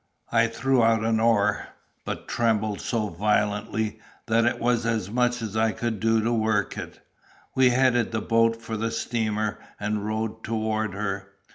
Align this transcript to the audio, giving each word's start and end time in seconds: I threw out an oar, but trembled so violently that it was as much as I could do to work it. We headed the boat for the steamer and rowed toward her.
I 0.31 0.47
threw 0.47 0.81
out 0.83 1.03
an 1.03 1.19
oar, 1.19 1.67
but 2.05 2.27
trembled 2.27 2.81
so 2.81 3.09
violently 3.09 3.99
that 4.25 4.45
it 4.45 4.57
was 4.59 4.83
as 4.83 5.11
much 5.11 5.43
as 5.43 5.55
I 5.55 5.73
could 5.73 5.99
do 5.99 6.19
to 6.23 6.33
work 6.33 6.75
it. 6.75 7.01
We 7.53 7.69
headed 7.69 8.11
the 8.11 8.19
boat 8.19 8.59
for 8.59 8.75
the 8.77 8.89
steamer 8.89 9.59
and 9.79 10.03
rowed 10.03 10.43
toward 10.43 10.95
her. 10.95 11.33